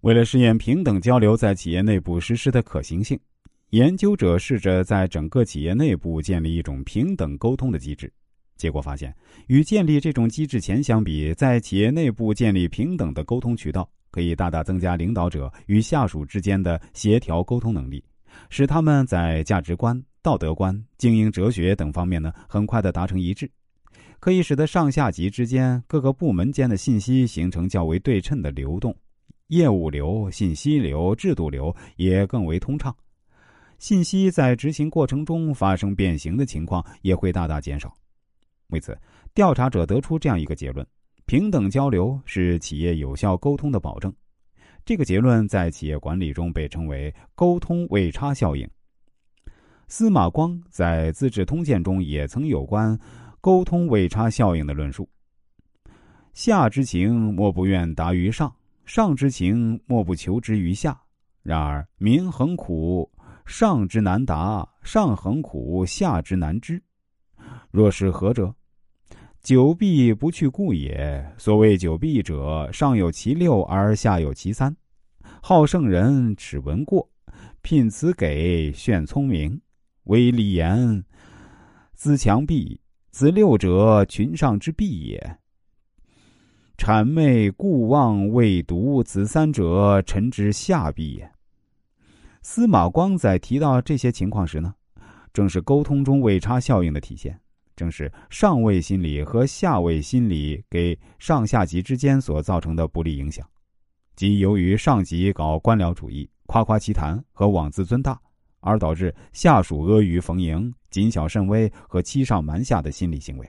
[0.00, 3.20] 为了试验平等交流在企业内部实施的可行性，
[3.68, 8.10] 研究者试着在整个企业内部建立一种平等沟通的机制。
[8.56, 9.14] 结果发现，
[9.48, 18.02] 与建立这种机制前相比，在企业内部建立平等的沟通渠道，可以大大增加领导者与下属之间的协调沟通能力，
[18.48, 23.50] 使他们在价值观、道德观、经营哲学等方面呢，很快的达成一致，
[24.18, 28.96] 可以使得上下级之间各个部门间的信息形成较为对称的流动。
[29.50, 32.94] 业务流、信息流、制度流也更为通畅，
[33.78, 37.92] 信息在执行过程中发生变形的情况也会大大减少。
[38.68, 38.96] 为此，
[39.34, 40.86] 调查者得出这样一个结论：
[41.26, 44.14] 平等交流是企业有效沟通的保证。
[44.84, 48.68] 这个结论在企业管理中被称为“沟通位差效应”。
[49.88, 52.96] 司马光在《资治通鉴》中也曾有关
[53.40, 55.08] 沟通位差效应的论述
[56.32, 58.54] ：“下之情，莫不愿达于上。”
[58.92, 61.00] 上之情，莫不求之于下。
[61.44, 63.08] 然而民恒苦，
[63.46, 66.82] 上之难达；上恒苦，下之难知。
[67.70, 68.52] 若是何者？
[69.42, 71.24] 久弊不去故也。
[71.38, 74.76] 所谓久弊者，上有其六而下有其三。
[75.40, 77.08] 好圣人耻闻过，
[77.62, 79.60] 聘辞给炫聪明，
[80.06, 81.04] 威礼言，
[81.94, 82.80] 资强弊。
[83.12, 85.38] 此六者，群上之弊也。
[86.80, 91.30] 谄媚故望未读，此三者，臣之下必也。
[92.40, 94.74] 司马光在提到这些情况时呢，
[95.30, 97.38] 正是沟通中位差效应的体现，
[97.76, 103.46] 正是上位心理和下位心理给上下级之间所造成的不利影响，
[104.16, 108.18] 即由于上级搞官僚主义、夸夸其谈和妄自尊大，
[108.60, 113.46] 而导致下属阿谀逢迎、谨小慎微和欺上瞒下的心理行为。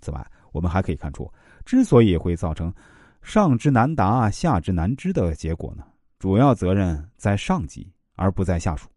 [0.00, 1.30] 此外，我们还可以看出。
[1.64, 2.72] 之所以会造成
[3.22, 5.84] 上之难达、下之难知的结果呢，
[6.18, 8.88] 主要责任在上级而不在下属。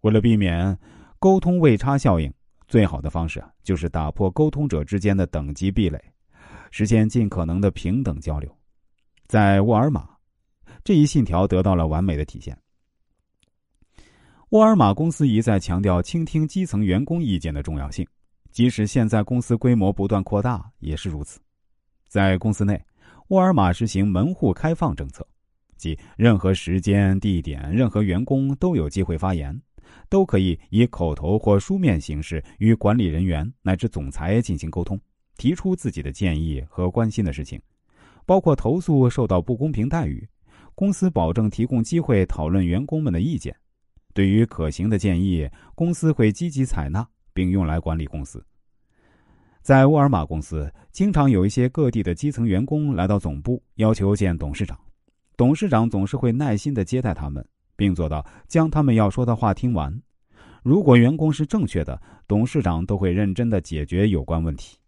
[0.00, 0.76] 为了避免
[1.18, 2.32] 沟通位差效应，
[2.68, 6.02] 最好的方式啊，就是打破沟通者之间的等级壁垒，
[6.70, 8.50] 实现尽可能的平等交流。
[9.26, 10.08] 在沃尔玛，
[10.82, 12.56] 这一信条得到了完美的体现。
[14.50, 18.06] 沃尔玛公司一再强调倾听基层员工意见的重要性，
[18.50, 21.40] 即使现在公司规模不断扩大，也是如此。
[22.08, 22.82] 在公司内，
[23.28, 25.26] 沃尔玛实行门户开放政策，
[25.76, 29.56] 即任何时间、地点、任何员工都有机会发言，
[30.08, 35.00] 都可以以口头或书面形式与管理人员乃至总裁进行沟通，
[35.36, 37.60] 提出自己的建议和关心的事情，
[38.26, 40.28] 包括投诉受到不公平待遇。
[40.74, 43.54] 公司保证提供机会讨论员工们的意见，
[44.14, 48.44] 对于可行的建议，公司会积极采纳并用来管理公司。
[49.62, 54.78] 在沃尔玛公司，经常有一些各地的基层员工来到总部，要求见董事长。
[55.36, 57.46] 董事长总是会耐心的接待他们，
[57.76, 59.94] 并做到将他们要说的话听完。
[60.62, 64.79] 如果员工是正确的，董事长都会认真的解决有关问题。